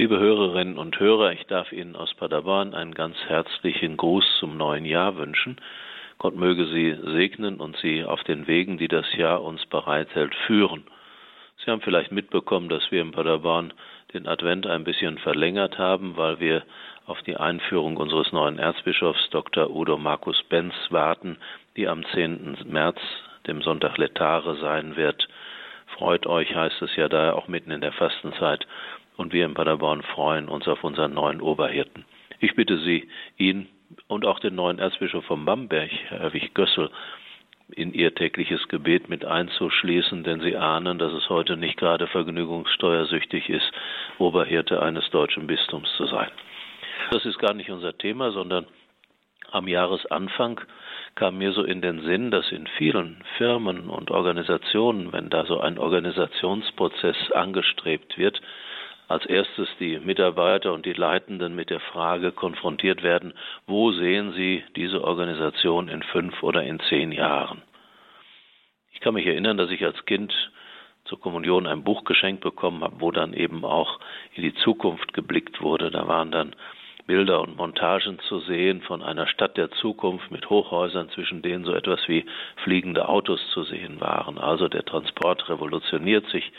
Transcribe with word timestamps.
Liebe 0.00 0.18
Hörerinnen 0.18 0.78
und 0.78 0.98
Hörer, 0.98 1.32
ich 1.32 1.44
darf 1.44 1.72
Ihnen 1.72 1.94
aus 1.94 2.14
Paderborn 2.14 2.72
einen 2.72 2.94
ganz 2.94 3.18
herzlichen 3.26 3.98
Gruß 3.98 4.24
zum 4.38 4.56
neuen 4.56 4.86
Jahr 4.86 5.18
wünschen. 5.18 5.60
Gott 6.16 6.34
möge 6.34 6.64
Sie 6.68 6.96
segnen 7.12 7.60
und 7.60 7.76
Sie 7.76 8.02
auf 8.02 8.24
den 8.24 8.46
Wegen, 8.46 8.78
die 8.78 8.88
das 8.88 9.04
Jahr 9.14 9.42
uns 9.42 9.66
bereithält, 9.66 10.34
führen. 10.46 10.84
Sie 11.58 11.70
haben 11.70 11.82
vielleicht 11.82 12.12
mitbekommen, 12.12 12.70
dass 12.70 12.90
wir 12.90 13.02
in 13.02 13.12
Paderborn 13.12 13.74
den 14.14 14.26
Advent 14.26 14.66
ein 14.66 14.84
bisschen 14.84 15.18
verlängert 15.18 15.76
haben, 15.76 16.16
weil 16.16 16.40
wir 16.40 16.62
auf 17.04 17.20
die 17.24 17.36
Einführung 17.36 17.98
unseres 17.98 18.32
neuen 18.32 18.58
Erzbischofs 18.58 19.28
Dr. 19.28 19.68
Udo 19.68 19.98
Markus 19.98 20.42
Benz 20.44 20.72
warten, 20.88 21.36
die 21.76 21.86
am 21.86 22.06
10. 22.06 22.56
März, 22.64 23.00
dem 23.46 23.60
Sonntag 23.60 23.98
Letare, 23.98 24.56
sein 24.62 24.96
wird. 24.96 25.28
Freut 25.98 26.26
euch, 26.26 26.54
heißt 26.54 26.80
es 26.80 26.96
ja 26.96 27.10
da 27.10 27.34
auch 27.34 27.48
mitten 27.48 27.70
in 27.70 27.82
der 27.82 27.92
Fastenzeit 27.92 28.66
und 29.20 29.34
wir 29.34 29.44
in 29.44 29.52
Paderborn 29.52 30.02
freuen 30.02 30.48
uns 30.48 30.66
auf 30.66 30.82
unseren 30.82 31.12
neuen 31.12 31.42
Oberhirten. 31.42 32.06
Ich 32.38 32.54
bitte 32.54 32.78
Sie, 32.78 33.06
ihn 33.36 33.68
und 34.08 34.24
auch 34.24 34.38
den 34.38 34.54
neuen 34.54 34.78
Erzbischof 34.78 35.26
von 35.26 35.44
Bamberg, 35.44 35.90
Herwig 36.08 36.54
Gössel, 36.54 36.90
in 37.76 37.92
ihr 37.92 38.14
tägliches 38.14 38.66
Gebet 38.68 39.10
mit 39.10 39.26
einzuschließen, 39.26 40.24
denn 40.24 40.40
sie 40.40 40.56
ahnen, 40.56 40.98
dass 40.98 41.12
es 41.12 41.28
heute 41.28 41.58
nicht 41.58 41.76
gerade 41.76 42.06
vergnügungssteuersüchtig 42.06 43.50
ist, 43.50 43.70
Oberhirte 44.18 44.82
eines 44.82 45.08
deutschen 45.10 45.46
Bistums 45.46 45.92
zu 45.98 46.06
sein. 46.06 46.30
Das 47.10 47.26
ist 47.26 47.38
gar 47.38 47.52
nicht 47.52 47.70
unser 47.70 47.96
Thema, 47.98 48.32
sondern 48.32 48.66
am 49.52 49.68
Jahresanfang 49.68 50.62
kam 51.14 51.36
mir 51.38 51.52
so 51.52 51.62
in 51.62 51.82
den 51.82 52.00
Sinn, 52.02 52.30
dass 52.30 52.50
in 52.50 52.66
vielen 52.78 53.22
Firmen 53.36 53.90
und 53.90 54.10
Organisationen, 54.10 55.12
wenn 55.12 55.28
da 55.28 55.44
so 55.44 55.60
ein 55.60 55.78
Organisationsprozess 55.78 57.32
angestrebt 57.32 58.16
wird, 58.16 58.40
als 59.10 59.26
erstes 59.26 59.68
die 59.80 59.98
Mitarbeiter 59.98 60.72
und 60.72 60.86
die 60.86 60.92
Leitenden 60.92 61.56
mit 61.56 61.68
der 61.68 61.80
Frage 61.80 62.30
konfrontiert 62.30 63.02
werden, 63.02 63.34
wo 63.66 63.90
sehen 63.90 64.32
sie 64.34 64.62
diese 64.76 65.02
Organisation 65.02 65.88
in 65.88 66.04
fünf 66.04 66.40
oder 66.44 66.62
in 66.62 66.78
zehn 66.88 67.10
Jahren? 67.10 67.62
Ich 68.92 69.00
kann 69.00 69.14
mich 69.14 69.26
erinnern, 69.26 69.56
dass 69.56 69.70
ich 69.70 69.84
als 69.84 70.04
Kind 70.06 70.32
zur 71.06 71.20
Kommunion 71.20 71.66
ein 71.66 71.82
Buch 71.82 72.04
geschenkt 72.04 72.42
bekommen 72.42 72.84
habe, 72.84 73.00
wo 73.00 73.10
dann 73.10 73.32
eben 73.32 73.64
auch 73.64 73.98
in 74.34 74.44
die 74.44 74.54
Zukunft 74.54 75.12
geblickt 75.12 75.60
wurde. 75.60 75.90
Da 75.90 76.06
waren 76.06 76.30
dann 76.30 76.54
Bilder 77.10 77.40
und 77.40 77.56
Montagen 77.56 78.20
zu 78.28 78.38
sehen 78.38 78.82
von 78.82 79.02
einer 79.02 79.26
Stadt 79.26 79.56
der 79.56 79.72
Zukunft 79.72 80.30
mit 80.30 80.48
Hochhäusern, 80.48 81.08
zwischen 81.10 81.42
denen 81.42 81.64
so 81.64 81.74
etwas 81.74 81.98
wie 82.06 82.24
fliegende 82.62 83.08
Autos 83.08 83.40
zu 83.52 83.64
sehen 83.64 84.00
waren. 84.00 84.38
Also 84.38 84.68
der 84.68 84.84
Transport 84.84 85.48
revolutioniert 85.48 86.24
sich. 86.28 86.52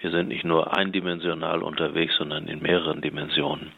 Wir 0.00 0.10
sind 0.10 0.30
nicht 0.30 0.44
nur 0.44 0.76
eindimensional 0.76 1.62
unterwegs, 1.62 2.16
sondern 2.16 2.48
in 2.48 2.60
mehreren 2.60 3.02
Dimensionen. 3.02 3.70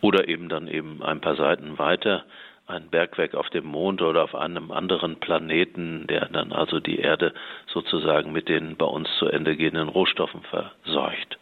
Oder 0.00 0.28
eben 0.28 0.48
dann 0.48 0.66
eben 0.66 1.02
ein 1.02 1.20
paar 1.20 1.36
Seiten 1.36 1.78
weiter 1.78 2.24
ein 2.66 2.88
Bergwerk 2.88 3.34
auf 3.34 3.50
dem 3.50 3.66
Mond 3.66 4.00
oder 4.00 4.24
auf 4.24 4.34
einem 4.34 4.70
anderen 4.70 5.20
Planeten, 5.20 6.06
der 6.06 6.30
dann 6.32 6.52
also 6.52 6.80
die 6.80 7.00
Erde 7.00 7.34
sozusagen 7.66 8.32
mit 8.32 8.48
den 8.48 8.78
bei 8.78 8.86
uns 8.86 9.10
zu 9.18 9.26
Ende 9.26 9.58
gehenden 9.58 9.90
Rohstoffen 9.90 10.40
versorgt. 10.44 11.38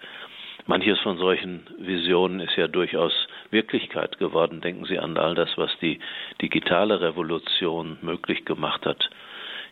Manches 0.67 0.99
von 0.99 1.17
solchen 1.19 1.65
Visionen 1.79 2.41
ist 2.41 2.57
ja 2.57 2.67
durchaus 2.67 3.13
Wirklichkeit 3.51 4.19
geworden. 4.19 4.61
Denken 4.61 4.85
Sie 4.85 4.99
an 4.99 5.17
all 5.17 5.35
das, 5.35 5.57
was 5.57 5.71
die 5.81 5.99
digitale 6.41 7.01
Revolution 7.01 7.99
möglich 8.03 8.45
gemacht 8.45 8.87
hat. 8.87 9.11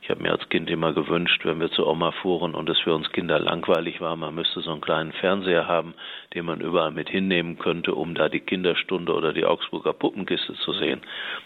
Ich 0.05 0.11
habe 0.11 0.23
mir 0.23 0.33
als 0.33 0.47
Kind 0.51 0.69
immer 0.69 0.93
gewünscht, 0.93 1.47
wenn 1.47 1.61
wir 1.61 1.71
zu 1.71 1.87
Oma 1.87 2.13
fuhren 2.13 2.55
und 2.55 2.69
es 2.69 2.79
für 2.81 2.95
uns 2.95 3.11
Kinder 3.13 3.39
langweilig 3.39 4.03
war, 4.03 4.17
man 4.17 4.35
müsste 4.35 4.61
so 4.61 4.71
einen 4.71 4.83
kleinen 4.83 5.13
Fernseher 5.13 5.67
haben, 5.67 5.95
den 6.35 6.45
man 6.45 6.61
überall 6.61 6.91
mit 6.91 7.09
hinnehmen 7.09 7.59
könnte, 7.59 7.95
um 7.95 8.15
da 8.15 8.29
die 8.29 8.41
Kinderstunde 8.41 9.15
oder 9.15 9.33
die 9.33 9.47
Augsburger 9.47 9.95
Puppenkiste 9.95 10.53
zu 10.57 10.75
sehen. 10.75 11.01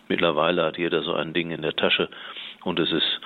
Mittlerweile 0.08 0.64
hat 0.64 0.76
jeder 0.76 1.02
so 1.02 1.14
ein 1.14 1.34
Ding 1.34 1.52
in 1.52 1.62
der 1.62 1.76
Tasche 1.76 2.08
und 2.64 2.80
es 2.80 2.90
ist 2.90 3.20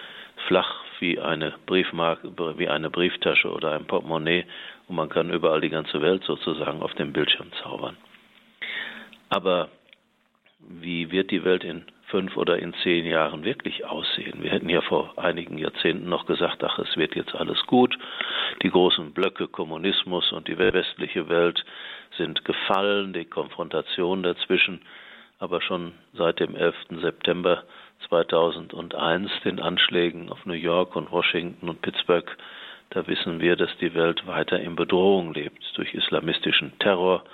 flach 0.49 0.83
wie 1.01 1.19
eine 1.19 1.55
Briefmarke, 1.65 2.59
wie 2.59 2.69
eine 2.69 2.91
Brieftasche 2.91 3.51
oder 3.51 3.73
ein 3.73 3.87
Portemonnaie 3.87 4.45
und 4.87 4.97
man 4.97 5.09
kann 5.09 5.31
überall 5.31 5.63
die 5.63 5.71
ganze 5.71 6.03
Welt 6.03 6.25
sozusagen 6.25 6.83
auf 6.83 6.93
dem 6.97 7.15
Bildschirm 7.15 7.51
zaubern. 7.63 7.97
Aber 9.33 9.71
wie 10.59 11.11
wird 11.11 11.31
die 11.31 11.43
Welt 11.43 11.65
in 11.65 11.87
fünf 12.09 12.37
oder 12.37 12.59
in 12.59 12.75
zehn 12.83 13.07
Jahren 13.07 13.45
wirklich 13.45 13.87
aussehen? 13.87 14.43
Wir 14.43 14.51
hätten 14.51 14.69
ja 14.69 14.83
vor 14.83 15.15
einigen 15.17 15.57
Jahrzehnten 15.57 16.07
noch 16.07 16.27
gesagt, 16.27 16.63
ach, 16.63 16.79
es 16.79 16.99
wird 16.99 17.17
jetzt 17.17 17.35
alles 17.35 17.65
gut. 17.67 17.99
Die 18.63 18.69
großen 18.69 19.15
Blöcke 19.15 19.49
Kommunismus 19.49 20.33
und 20.33 20.49
die 20.49 20.59
westliche 20.59 21.31
Welt 21.31 21.65
sind 22.19 22.45
gefallen, 22.45 23.15
die 23.15 23.25
Konfrontation 23.25 24.23
dazwischen. 24.23 24.83
Aber 25.39 25.63
schon 25.63 25.93
seit 26.13 26.39
dem 26.39 26.55
11. 26.55 26.77
September 27.01 27.65
2001, 28.11 29.31
den 29.47 29.61
Anschlägen 29.61 30.29
auf 30.29 30.45
New 30.45 30.53
York 30.53 30.95
und 30.95 31.11
Washington 31.11 31.71
und 31.71 31.81
Pittsburgh, 31.81 32.31
da 32.91 33.07
wissen 33.07 33.41
wir, 33.41 33.57
dass 33.57 33.75
die 33.79 33.95
Welt 33.95 34.27
weiter 34.27 34.61
in 34.61 34.77
Bedrohung 34.77 35.33
lebt 35.33 35.65
durch 35.77 35.95
islamistischen 35.95 36.79
Terror, 36.81 37.25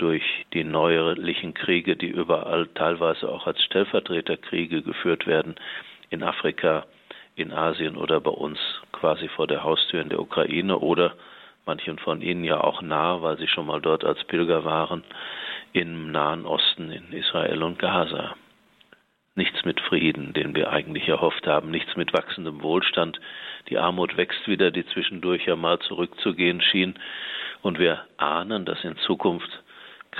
durch 0.00 0.22
die 0.54 0.64
neuerlichen 0.64 1.52
Kriege, 1.54 1.96
die 1.96 2.08
überall 2.08 2.68
teilweise 2.68 3.28
auch 3.28 3.46
als 3.46 3.62
Stellvertreterkriege 3.62 4.82
geführt 4.82 5.26
werden, 5.26 5.56
in 6.08 6.22
Afrika, 6.22 6.86
in 7.36 7.52
Asien 7.52 7.96
oder 7.96 8.20
bei 8.20 8.30
uns 8.30 8.58
quasi 8.92 9.28
vor 9.28 9.46
der 9.46 9.62
Haustür 9.62 10.00
in 10.00 10.08
der 10.08 10.20
Ukraine 10.20 10.78
oder 10.78 11.14
manchen 11.66 11.98
von 11.98 12.22
Ihnen 12.22 12.44
ja 12.44 12.60
auch 12.60 12.82
nah, 12.82 13.20
weil 13.22 13.38
Sie 13.38 13.48
schon 13.48 13.66
mal 13.66 13.80
dort 13.80 14.04
als 14.04 14.24
Pilger 14.24 14.64
waren, 14.64 15.04
im 15.72 16.10
Nahen 16.10 16.46
Osten, 16.46 16.90
in 16.90 17.12
Israel 17.12 17.62
und 17.62 17.78
Gaza 17.78 18.34
nichts 19.40 19.64
mit 19.64 19.80
Frieden, 19.80 20.32
den 20.32 20.54
wir 20.54 20.70
eigentlich 20.70 21.08
erhofft 21.08 21.46
haben, 21.46 21.70
nichts 21.70 21.96
mit 21.96 22.12
wachsendem 22.12 22.62
Wohlstand. 22.62 23.20
Die 23.68 23.78
Armut 23.78 24.16
wächst 24.16 24.46
wieder, 24.46 24.70
die 24.70 24.84
zwischendurch 24.86 25.46
ja 25.46 25.56
mal 25.56 25.78
zurückzugehen 25.78 26.60
schien. 26.60 26.94
Und 27.62 27.78
wir 27.78 28.02
ahnen, 28.18 28.64
dass 28.64 28.84
in 28.84 28.96
Zukunft 28.98 29.59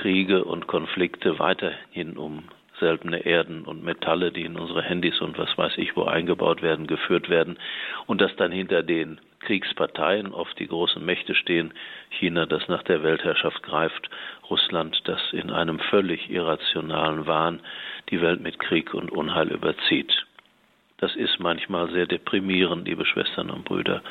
Kriege 0.01 0.43
und 0.43 0.65
Konflikte 0.65 1.37
weiterhin 1.37 2.17
um 2.17 2.45
seltene 2.79 3.23
Erden 3.23 3.65
und 3.65 3.83
Metalle, 3.83 4.31
die 4.31 4.41
in 4.41 4.57
unsere 4.57 4.81
Handys 4.81 5.21
und 5.21 5.37
was 5.37 5.55
weiß 5.59 5.73
ich 5.77 5.95
wo 5.95 6.05
eingebaut 6.05 6.63
werden, 6.63 6.87
geführt 6.87 7.29
werden 7.29 7.59
und 8.07 8.19
dass 8.19 8.35
dann 8.35 8.51
hinter 8.51 8.81
den 8.81 9.21
Kriegsparteien 9.41 10.33
oft 10.33 10.57
die 10.57 10.65
großen 10.65 11.05
Mächte 11.05 11.35
stehen, 11.35 11.71
China, 12.09 12.47
das 12.47 12.67
nach 12.67 12.81
der 12.81 13.03
Weltherrschaft 13.03 13.61
greift, 13.61 14.09
Russland, 14.49 14.99
das 15.03 15.21
in 15.33 15.51
einem 15.51 15.77
völlig 15.77 16.31
irrationalen 16.31 17.27
Wahn 17.27 17.59
die 18.09 18.21
Welt 18.21 18.41
mit 18.41 18.57
Krieg 18.57 18.95
und 18.95 19.11
Unheil 19.11 19.49
überzieht. 19.49 20.25
Das 21.01 21.15
ist 21.15 21.39
manchmal 21.39 21.89
sehr 21.89 22.05
deprimierend, 22.05 22.87
liebe 22.87 23.07
Schwestern 23.07 23.49
und 23.49 23.65
Brüder. 23.65 24.03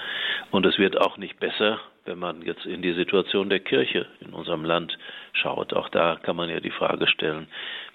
Und 0.51 0.67
es 0.67 0.77
wird 0.77 1.01
auch 1.01 1.19
nicht 1.19 1.39
besser, 1.39 1.79
wenn 2.05 2.19
man 2.19 2.43
jetzt 2.43 2.67
in 2.67 2.83
die 2.83 2.95
Situation 2.95 3.49
der 3.49 3.61
Kirche 3.61 4.07
in 4.21 4.33
unserem 4.33 4.65
Land 4.65 4.99
schaut. 5.33 5.73
Auch 5.73 5.89
da 5.89 6.17
kann 6.21 6.35
man 6.35 6.51
ja 6.51 6.59
die 6.59 6.73
Frage 6.73 7.07
stellen, 7.07 7.47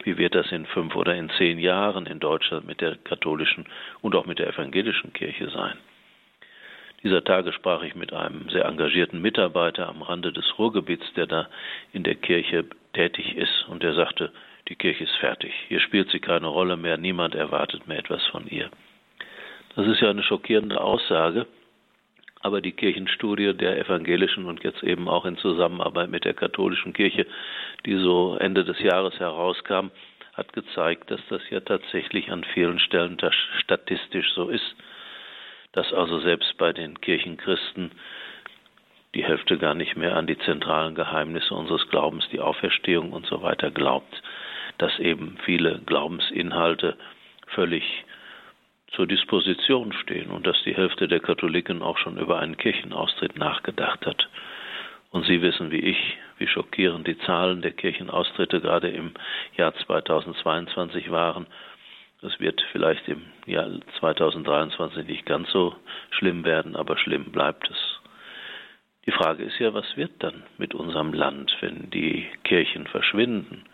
wie 0.03 0.17
wird 0.17 0.33
das 0.33 0.49
in 0.53 0.65
fünf 0.65 0.95
oder 0.95 1.13
in 1.13 1.29
zehn 1.31 1.59
Jahren 1.59 2.05
in 2.05 2.21
Deutschland 2.21 2.65
mit 2.65 2.79
der 2.79 2.95
katholischen 2.95 3.65
und 4.01 4.15
auch 4.15 4.25
mit 4.25 4.39
der 4.39 4.47
evangelischen 4.47 5.11
Kirche 5.11 5.49
sein? 5.49 5.77
Dieser 7.03 7.25
Tage 7.25 7.51
sprach 7.51 7.83
ich 7.83 7.95
mit 7.95 8.13
einem 8.13 8.47
sehr 8.47 8.63
engagierten 8.63 9.21
Mitarbeiter 9.21 9.89
am 9.89 10.03
Rande 10.03 10.31
des 10.31 10.57
Ruhrgebiets, 10.57 11.05
der 11.15 11.27
da 11.27 11.49
in 11.91 12.03
der 12.03 12.15
Kirche 12.15 12.63
tätig 12.93 13.35
ist, 13.35 13.67
und 13.67 13.83
der 13.83 13.93
sagte, 13.93 14.31
die 14.69 14.75
Kirche 14.75 15.03
ist 15.03 15.15
fertig, 15.17 15.53
hier 15.67 15.81
spielt 15.81 16.09
sie 16.11 16.19
keine 16.19 16.47
Rolle 16.47 16.77
mehr, 16.77 16.97
niemand 16.97 17.35
erwartet 17.35 17.87
mehr 17.87 17.99
etwas 17.99 18.25
von 18.27 18.47
ihr. 18.47 18.71
Das 19.75 19.87
ist 19.87 20.01
ja 20.01 20.09
eine 20.09 20.23
schockierende 20.23 20.79
Aussage, 20.79 21.47
aber 22.41 22.61
die 22.61 22.71
Kirchenstudie 22.71 23.53
der 23.53 23.77
evangelischen 23.77 24.45
und 24.45 24.63
jetzt 24.63 24.83
eben 24.83 25.09
auch 25.09 25.25
in 25.25 25.37
Zusammenarbeit 25.37 26.09
mit 26.09 26.25
der 26.25 26.33
katholischen 26.33 26.93
Kirche, 26.93 27.25
die 27.85 27.97
so 27.97 28.37
Ende 28.39 28.63
des 28.63 28.79
Jahres 28.79 29.19
herauskam, 29.19 29.91
hat 30.33 30.53
gezeigt, 30.53 31.11
dass 31.11 31.21
das 31.29 31.41
ja 31.49 31.59
tatsächlich 31.61 32.31
an 32.31 32.43
vielen 32.53 32.79
Stellen 32.79 33.17
statistisch 33.59 34.33
so 34.33 34.49
ist 34.49 34.75
dass 35.75 35.93
also 35.93 36.19
selbst 36.19 36.57
bei 36.57 36.73
den 36.73 36.99
Kirchenchristen 37.01 37.91
die 39.13 39.23
Hälfte 39.23 39.57
gar 39.57 39.75
nicht 39.75 39.95
mehr 39.95 40.15
an 40.15 40.25
die 40.25 40.37
zentralen 40.39 40.95
Geheimnisse 40.95 41.53
unseres 41.53 41.87
Glaubens, 41.89 42.27
die 42.31 42.39
Auferstehung 42.39 43.11
und 43.11 43.25
so 43.27 43.41
weiter 43.41 43.71
glaubt, 43.71 44.21
dass 44.77 44.97
eben 44.99 45.37
viele 45.43 45.79
Glaubensinhalte 45.85 46.97
völlig 47.47 47.83
zur 48.91 49.07
Disposition 49.07 49.93
stehen 49.93 50.29
und 50.29 50.45
dass 50.47 50.61
die 50.63 50.75
Hälfte 50.75 51.07
der 51.07 51.19
Katholiken 51.19 51.81
auch 51.81 51.97
schon 51.97 52.17
über 52.17 52.39
einen 52.39 52.57
Kirchenaustritt 52.57 53.37
nachgedacht 53.37 54.05
hat. 54.05 54.29
Und 55.11 55.25
Sie 55.25 55.41
wissen 55.41 55.71
wie 55.71 55.79
ich, 55.79 56.17
wie 56.37 56.47
schockierend 56.47 57.07
die 57.07 57.17
Zahlen 57.19 57.61
der 57.61 57.71
Kirchenaustritte 57.71 58.61
gerade 58.61 58.89
im 58.89 59.13
Jahr 59.57 59.73
2022 59.73 61.09
waren 61.11 61.47
das 62.25 62.39
wird 62.39 62.59
vielleicht 62.71 63.07
im 63.07 63.21
Jahr 63.45 63.69
2023 63.99 65.05
nicht 65.07 65.27
ganz 65.27 65.47
so 65.51 65.75
schlimm 66.09 66.43
werden, 66.43 66.75
aber 66.75 66.97
schlimm 66.97 67.25
bleibt 67.25 67.69
es. 67.69 67.77
Die 69.05 69.11
Frage 69.11 69.43
ist 69.43 69.59
ja, 69.59 69.75
was 69.75 69.85
wird 69.95 70.11
dann 70.23 70.41
mit 70.57 70.73
unserem 70.73 71.13
Land, 71.13 71.55
wenn 71.59 71.91
die 71.91 72.25
Kirchen 72.43 72.87
verschwinden, 72.87 73.65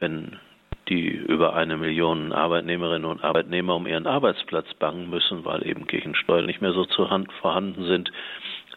wenn 0.00 0.38
die 0.88 1.08
über 1.08 1.54
eine 1.54 1.76
Million 1.76 2.32
Arbeitnehmerinnen 2.32 3.04
und 3.04 3.22
Arbeitnehmer 3.22 3.76
um 3.76 3.86
ihren 3.86 4.06
Arbeitsplatz 4.06 4.72
bangen 4.74 5.10
müssen, 5.10 5.44
weil 5.44 5.66
eben 5.66 5.86
Kirchensteuern 5.86 6.46
nicht 6.46 6.62
mehr 6.62 6.72
so 6.72 6.84
zur 6.84 7.10
Hand 7.10 7.32
vorhanden 7.40 7.84
sind, 7.84 8.10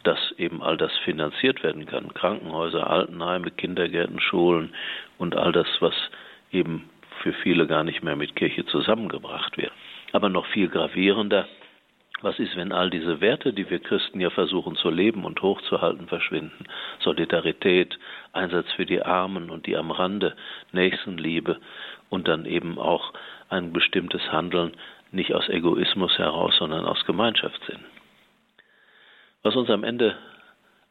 dass 0.03 0.19
eben 0.37 0.61
all 0.61 0.77
das 0.77 0.91
finanziert 0.99 1.63
werden 1.63 1.85
kann. 1.85 2.13
Krankenhäuser, 2.13 2.89
Altenheime, 2.89 3.51
Kindergärten, 3.51 4.19
Schulen 4.19 4.73
und 5.17 5.35
all 5.35 5.51
das, 5.51 5.67
was 5.79 5.95
eben 6.51 6.89
für 7.21 7.33
viele 7.33 7.67
gar 7.67 7.83
nicht 7.83 8.03
mehr 8.03 8.15
mit 8.15 8.35
Kirche 8.35 8.65
zusammengebracht 8.65 9.57
wird. 9.57 9.71
Aber 10.11 10.29
noch 10.29 10.45
viel 10.47 10.67
gravierender, 10.67 11.47
was 12.21 12.37
ist, 12.37 12.55
wenn 12.55 12.71
all 12.71 12.89
diese 12.91 13.19
Werte, 13.19 13.51
die 13.51 13.69
wir 13.69 13.79
Christen 13.79 14.19
ja 14.19 14.29
versuchen 14.29 14.75
zu 14.75 14.89
leben 14.89 15.25
und 15.25 15.41
hochzuhalten, 15.41 16.07
verschwinden? 16.07 16.65
Solidarität, 16.99 17.97
Einsatz 18.31 18.71
für 18.73 18.85
die 18.85 19.01
Armen 19.01 19.49
und 19.49 19.65
die 19.65 19.75
am 19.75 19.89
Rande, 19.89 20.35
Nächstenliebe 20.71 21.59
und 22.11 22.27
dann 22.27 22.45
eben 22.45 22.77
auch 22.77 23.13
ein 23.49 23.73
bestimmtes 23.73 24.31
Handeln 24.31 24.73
nicht 25.11 25.33
aus 25.33 25.49
Egoismus 25.49 26.17
heraus, 26.19 26.55
sondern 26.59 26.85
aus 26.85 27.03
Gemeinschaftssinn. 27.05 27.79
Was 29.41 29.55
uns 29.55 29.69
am 29.71 29.83
Ende 29.83 30.15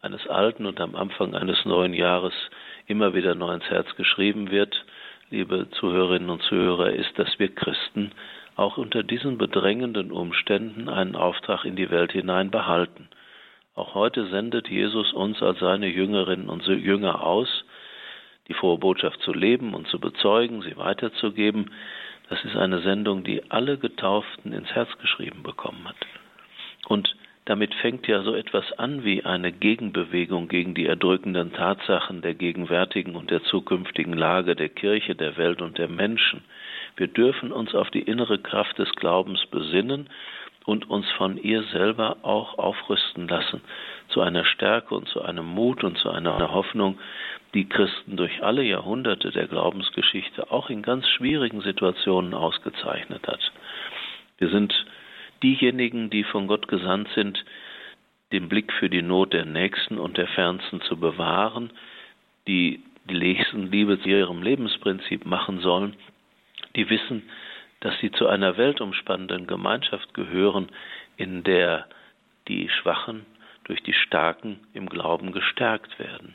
eines 0.03 0.27
alten 0.27 0.67
und 0.67 0.81
am 0.81 0.97
Anfang 0.97 1.35
eines 1.35 1.65
neuen 1.65 1.95
Jahres 1.95 2.33
immer 2.87 3.15
wieder 3.15 3.35
neu 3.35 3.53
ins 3.55 3.71
Herz 3.71 3.95
geschrieben 3.97 4.51
wird, 4.51 4.85
liebe 5.31 5.69
Zuhörerinnen 5.71 6.31
und 6.31 6.43
Zuhörer, 6.43 6.91
ist, 6.91 7.17
dass 7.19 7.39
wir 7.39 7.55
Christen 7.55 8.13
auch 8.57 8.79
unter 8.79 9.03
diesen 9.03 9.39
bedrängenden 9.39 10.11
Umständen 10.11 10.89
einen 10.89 11.17
Auftrag 11.17 11.65
in 11.65 11.77
die 11.77 11.91
Welt 11.91 12.13
hinein 12.13 12.51
behalten. 12.51 13.09
Auch 13.75 13.95
heute 13.95 14.27
sendet 14.29 14.69
Jesus 14.69 15.13
uns 15.13 15.43
als 15.43 15.61
seine 15.61 15.87
Jüngerinnen 15.87 16.49
und 16.49 16.67
Jünger 16.67 17.23
aus, 17.23 17.65
die 18.51 18.55
frohe 18.55 18.79
Botschaft 18.79 19.21
zu 19.23 19.33
leben 19.33 19.75
und 19.75 19.87
zu 19.87 20.01
bezeugen, 20.01 20.63
sie 20.63 20.77
weiterzugeben. 20.77 21.71
Das 22.29 22.45
ist 22.45 22.57
eine 22.57 22.81
Sendung, 22.81 23.23
die 23.23 23.49
alle 23.51 23.79
Getauften 23.79 24.53
ins 24.53 24.71
Herz 24.75 24.91
geschrieben 24.99 25.45
bekommen 25.45 25.89
hat. 25.89 25.97
Und 26.89 27.17
damit 27.45 27.75
fängt 27.77 28.09
ja 28.09 28.23
so 28.23 28.35
etwas 28.35 28.73
an 28.73 29.05
wie 29.05 29.25
eine 29.25 29.53
Gegenbewegung 29.53 30.49
gegen 30.49 30.75
die 30.75 30.87
erdrückenden 30.87 31.53
Tatsachen 31.53 32.23
der 32.23 32.35
gegenwärtigen 32.35 33.15
und 33.15 33.31
der 33.31 33.43
zukünftigen 33.45 34.15
Lage 34.15 34.57
der 34.57 34.69
Kirche, 34.69 35.15
der 35.15 35.37
Welt 35.37 35.63
und 35.63 35.79
der 35.79 35.89
Menschen. 35.89 36.43
Wir 36.97 37.07
dürfen 37.07 37.53
uns 37.53 37.75
auf 37.75 37.91
die 37.91 38.03
innere 38.03 38.39
Kraft 38.39 38.79
des 38.79 38.91
Glaubens 38.93 39.47
besinnen 39.47 40.11
und 40.65 40.91
uns 40.91 41.09
von 41.13 41.37
ihr 41.37 41.63
selber 41.73 42.19
auch 42.23 42.59
aufrüsten 42.59 43.29
lassen, 43.29 43.61
zu 44.11 44.21
einer 44.21 44.45
Stärke 44.45 44.95
und 44.95 45.09
zu 45.09 45.23
einem 45.23 45.47
Mut 45.47 45.85
und 45.85 45.99
zu 45.99 46.11
einer 46.11 46.53
Hoffnung, 46.53 46.99
die 47.55 47.69
Christen 47.69 48.17
durch 48.17 48.43
alle 48.43 48.63
Jahrhunderte 48.63 49.31
der 49.31 49.49
Glaubensgeschichte 49.49 50.51
auch 50.51 50.71
in 50.71 50.83
ganz 50.83 51.09
schwierigen 51.09 51.61
Situationen 51.63 52.35
ausgezeichnet 52.35 53.27
hat. 53.27 53.41
Wir 54.39 54.51
sind 54.51 54.75
diejenigen, 55.43 56.11
die 56.11 56.25
von 56.25 56.47
Gott 56.47 56.69
gesandt 56.69 57.09
sind, 57.15 57.45
den 58.33 58.49
Blick 58.49 58.73
für 58.73 58.89
die 58.89 59.03
Not 59.03 59.33
der 59.33 59.45
Nächsten 59.45 59.99
und 59.99 60.17
der 60.17 60.29
Fernsten 60.29 60.81
zu 60.83 60.97
bewahren, 60.97 61.71
die 62.47 62.83
die 63.09 63.19
Nächstenliebe 63.19 64.01
zu 64.01 64.09
ihrem 64.09 64.43
Lebensprinzip 64.43 65.27
machen 65.27 65.61
sollen, 65.61 65.97
die 66.77 66.89
wissen, 66.89 67.29
dass 67.81 67.99
sie 68.01 68.13
zu 68.13 68.29
einer 68.29 68.57
weltumspannenden 68.57 69.47
Gemeinschaft 69.47 70.15
gehören, 70.15 70.69
in 71.17 71.43
der 71.43 71.87
die 72.47 72.69
Schwachen 72.69 73.27
durch 73.71 73.83
die 73.85 73.95
Starken 73.95 74.59
im 74.75 74.89
Glauben 74.89 75.31
gestärkt 75.31 76.01
werden. 76.01 76.35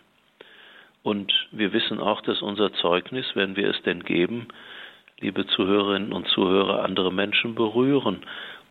Und 1.04 1.34
wir 1.52 1.74
wissen 1.74 2.00
auch, 2.00 2.22
dass 2.22 2.42
unser 2.42 2.72
Zeugnis, 2.76 3.26
wenn 3.34 3.58
wir 3.58 3.70
es 3.70 3.82
denn 3.84 4.06
geben, 4.06 4.48
liebe 5.20 5.46
Zuhörerinnen 5.46 6.14
und 6.14 6.30
Zuhörer, 6.30 6.86
andere 6.86 7.12
Menschen 7.12 7.54
berühren 7.54 8.22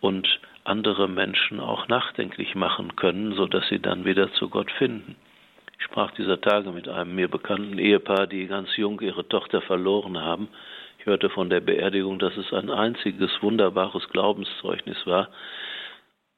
und 0.00 0.26
andere 0.64 1.10
Menschen 1.10 1.60
auch 1.60 1.88
nachdenklich 1.88 2.54
machen 2.54 2.96
können, 2.96 3.34
sodass 3.34 3.68
sie 3.68 3.80
dann 3.80 4.06
wieder 4.06 4.32
zu 4.32 4.48
Gott 4.48 4.70
finden. 4.70 5.16
Ich 5.78 5.84
sprach 5.84 6.12
dieser 6.12 6.40
Tage 6.40 6.70
mit 6.70 6.88
einem 6.88 7.14
mir 7.14 7.28
bekannten 7.28 7.78
Ehepaar, 7.78 8.26
die 8.26 8.46
ganz 8.46 8.74
jung 8.78 8.98
ihre 9.02 9.28
Tochter 9.28 9.60
verloren 9.60 10.18
haben. 10.22 10.48
Ich 10.98 11.04
hörte 11.04 11.28
von 11.28 11.50
der 11.50 11.60
Beerdigung, 11.60 12.18
dass 12.18 12.34
es 12.38 12.50
ein 12.54 12.70
einziges 12.70 13.30
wunderbares 13.42 14.08
Glaubenszeugnis 14.08 15.06
war. 15.06 15.28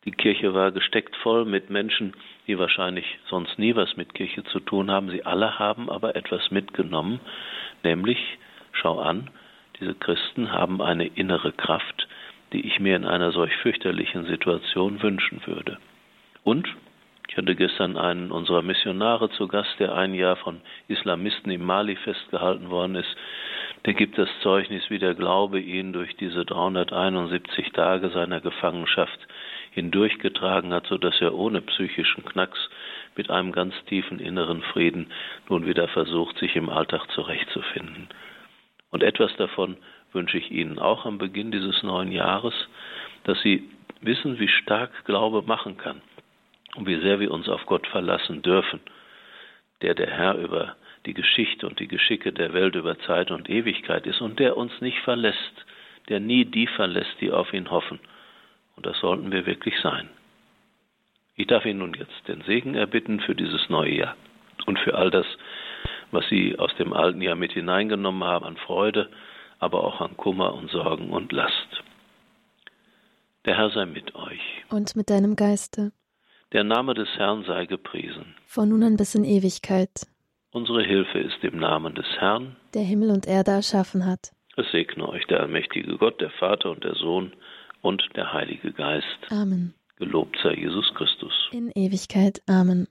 Die 0.06 0.12
Kirche 0.12 0.54
war 0.54 0.70
gesteckt 0.70 1.16
voll 1.16 1.44
mit 1.44 1.68
Menschen, 1.68 2.14
die 2.46 2.58
wahrscheinlich 2.58 3.18
sonst 3.28 3.58
nie 3.58 3.74
was 3.74 3.96
mit 3.96 4.14
Kirche 4.14 4.44
zu 4.44 4.60
tun 4.60 4.88
haben. 4.88 5.10
Sie 5.10 5.26
alle 5.26 5.58
haben 5.58 5.90
aber 5.90 6.14
etwas 6.14 6.52
mitgenommen, 6.52 7.18
nämlich, 7.82 8.18
schau 8.70 9.00
an, 9.00 9.30
diese 9.80 9.94
Christen 9.94 10.52
haben 10.52 10.80
eine 10.80 11.06
innere 11.06 11.50
Kraft, 11.52 12.06
die 12.52 12.64
ich 12.64 12.78
mir 12.78 12.94
in 12.94 13.04
einer 13.04 13.32
solch 13.32 13.54
fürchterlichen 13.56 14.26
Situation 14.26 15.02
wünschen 15.02 15.42
würde. 15.44 15.78
Und 16.44 16.68
ich 17.28 17.36
hatte 17.36 17.56
gestern 17.56 17.96
einen 17.96 18.30
unserer 18.30 18.62
Missionare 18.62 19.28
zu 19.30 19.48
Gast, 19.48 19.74
der 19.80 19.96
ein 19.96 20.14
Jahr 20.14 20.36
von 20.36 20.60
Islamisten 20.86 21.50
im 21.50 21.66
Mali 21.66 21.96
festgehalten 21.96 22.70
worden 22.70 22.94
ist. 22.94 23.16
Der 23.84 23.94
gibt 23.94 24.16
das 24.16 24.28
Zeugnis, 24.42 24.88
wie 24.88 25.00
der 25.00 25.14
Glaube 25.14 25.58
ihn 25.58 25.92
durch 25.92 26.14
diese 26.16 26.44
371 26.44 27.72
Tage 27.72 28.10
seiner 28.10 28.40
Gefangenschaft 28.40 29.18
hindurchgetragen 29.76 30.72
hat, 30.72 30.86
so 30.86 30.96
dass 30.96 31.20
er 31.20 31.34
ohne 31.34 31.60
psychischen 31.60 32.24
Knacks 32.24 32.58
mit 33.14 33.30
einem 33.30 33.52
ganz 33.52 33.74
tiefen 33.84 34.18
inneren 34.18 34.62
Frieden 34.62 35.12
nun 35.50 35.66
wieder 35.66 35.86
versucht, 35.88 36.38
sich 36.38 36.56
im 36.56 36.70
Alltag 36.70 37.10
zurechtzufinden. 37.10 38.08
Und 38.90 39.02
etwas 39.02 39.36
davon 39.36 39.76
wünsche 40.12 40.38
ich 40.38 40.50
Ihnen 40.50 40.78
auch 40.78 41.04
am 41.04 41.18
Beginn 41.18 41.50
dieses 41.50 41.82
neuen 41.82 42.10
Jahres, 42.10 42.54
dass 43.24 43.38
Sie 43.42 43.68
wissen, 44.00 44.38
wie 44.38 44.48
stark 44.48 45.04
Glaube 45.04 45.42
machen 45.42 45.76
kann 45.76 46.00
und 46.76 46.86
wie 46.86 47.00
sehr 47.00 47.20
wir 47.20 47.30
uns 47.30 47.46
auf 47.46 47.66
Gott 47.66 47.86
verlassen 47.86 48.40
dürfen, 48.40 48.80
der 49.82 49.94
der 49.94 50.10
Herr 50.10 50.36
über 50.38 50.76
die 51.04 51.12
Geschichte 51.12 51.66
und 51.66 51.80
die 51.80 51.88
Geschicke 51.88 52.32
der 52.32 52.54
Welt 52.54 52.76
über 52.76 52.98
Zeit 53.00 53.30
und 53.30 53.50
Ewigkeit 53.50 54.06
ist 54.06 54.22
und 54.22 54.38
der 54.38 54.56
uns 54.56 54.72
nicht 54.80 54.98
verlässt, 55.00 55.66
der 56.08 56.20
nie 56.20 56.46
die 56.46 56.66
verlässt, 56.66 57.14
die 57.20 57.30
auf 57.30 57.52
ihn 57.52 57.70
hoffen. 57.70 58.00
Und 58.76 58.86
das 58.86 58.98
sollten 59.00 59.32
wir 59.32 59.46
wirklich 59.46 59.74
sein. 59.82 60.08
Ich 61.34 61.46
darf 61.46 61.64
Ihnen 61.66 61.80
nun 61.80 61.94
jetzt 61.94 62.28
den 62.28 62.42
Segen 62.42 62.74
erbitten 62.74 63.20
für 63.20 63.34
dieses 63.34 63.68
neue 63.68 63.94
Jahr 63.94 64.16
und 64.66 64.78
für 64.78 64.94
all 64.94 65.10
das, 65.10 65.26
was 66.10 66.26
Sie 66.28 66.58
aus 66.58 66.74
dem 66.76 66.92
alten 66.92 67.20
Jahr 67.20 67.36
mit 67.36 67.52
hineingenommen 67.52 68.24
haben 68.24 68.46
an 68.46 68.56
Freude, 68.56 69.10
aber 69.58 69.84
auch 69.84 70.00
an 70.00 70.16
Kummer 70.16 70.54
und 70.54 70.70
Sorgen 70.70 71.10
und 71.10 71.32
Last. 71.32 71.82
Der 73.44 73.56
Herr 73.56 73.70
sei 73.70 73.86
mit 73.86 74.14
euch. 74.14 74.40
Und 74.70 74.96
mit 74.96 75.10
deinem 75.10 75.36
Geiste. 75.36 75.92
Der 76.52 76.64
Name 76.64 76.94
des 76.94 77.08
Herrn 77.16 77.44
sei 77.44 77.66
gepriesen. 77.66 78.34
Von 78.46 78.68
nun 78.70 78.82
an 78.82 78.96
bis 78.96 79.14
in 79.14 79.24
Ewigkeit. 79.24 80.06
Unsere 80.52 80.82
Hilfe 80.82 81.18
ist 81.18 81.42
im 81.44 81.58
Namen 81.58 81.94
des 81.94 82.06
Herrn, 82.18 82.56
der 82.72 82.82
Himmel 82.82 83.10
und 83.10 83.26
Erde 83.26 83.50
erschaffen 83.50 84.06
hat. 84.06 84.32
Es 84.56 84.70
segne 84.70 85.08
euch 85.08 85.26
der 85.26 85.40
allmächtige 85.40 85.98
Gott, 85.98 86.20
der 86.20 86.30
Vater 86.30 86.70
und 86.70 86.82
der 86.82 86.94
Sohn 86.94 87.32
und 87.82 88.02
der 88.16 88.32
Heilige 88.32 88.72
Geist. 88.72 89.06
Amen. 89.30 89.74
Gelobt 89.98 90.36
sei 90.42 90.54
Jesus 90.54 90.92
Christus. 90.94 91.32
In 91.52 91.70
Ewigkeit. 91.74 92.42
Amen. 92.46 92.86